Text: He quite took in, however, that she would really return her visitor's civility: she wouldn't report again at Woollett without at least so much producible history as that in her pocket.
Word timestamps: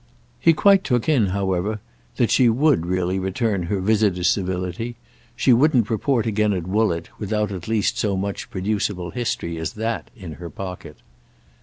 He 0.39 0.53
quite 0.53 0.83
took 0.83 1.07
in, 1.07 1.27
however, 1.27 1.79
that 2.15 2.31
she 2.31 2.49
would 2.49 2.87
really 2.87 3.19
return 3.19 3.61
her 3.69 3.79
visitor's 3.79 4.27
civility: 4.31 4.95
she 5.35 5.53
wouldn't 5.53 5.91
report 5.91 6.25
again 6.25 6.53
at 6.53 6.65
Woollett 6.65 7.09
without 7.19 7.51
at 7.51 7.67
least 7.67 7.99
so 7.99 8.17
much 8.17 8.49
producible 8.49 9.11
history 9.11 9.59
as 9.59 9.73
that 9.73 10.09
in 10.15 10.31
her 10.41 10.49
pocket. 10.49 10.97